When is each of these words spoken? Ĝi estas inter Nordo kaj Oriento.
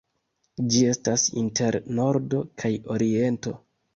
Ĝi 0.75 0.79
estas 0.93 1.25
inter 1.41 1.77
Nordo 1.99 2.41
kaj 2.63 2.71
Oriento. 2.97 3.57